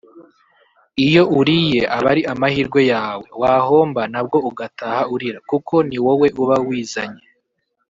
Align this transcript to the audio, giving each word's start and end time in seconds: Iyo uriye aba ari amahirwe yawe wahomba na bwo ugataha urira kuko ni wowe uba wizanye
Iyo 1.05 1.23
uriye 1.39 1.81
aba 1.97 2.07
ari 2.13 2.21
amahirwe 2.33 2.81
yawe 2.93 3.25
wahomba 3.41 4.01
na 4.11 4.21
bwo 4.25 4.37
ugataha 4.49 5.01
urira 5.13 5.39
kuko 5.49 5.73
ni 5.87 5.97
wowe 6.03 6.27
uba 6.41 6.55
wizanye 6.67 7.25